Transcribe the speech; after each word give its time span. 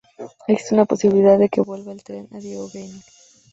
Existe 0.47 0.73
una 0.73 0.85
posibilidad 0.85 1.37
de 1.37 1.47
que 1.49 1.61
vuelva 1.61 1.91
el 1.91 2.03
tren 2.03 2.27
a 2.31 2.39
Diego 2.39 2.67
Gaynor. 2.73 3.03